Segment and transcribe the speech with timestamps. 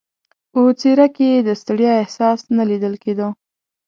[0.51, 3.27] په څېره کې یې د ستړیا احساس نه لیدل کېده.